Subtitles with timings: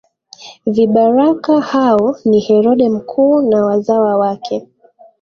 [0.65, 4.67] Vibaraka hao ni Herode Mkuu na wazawa wake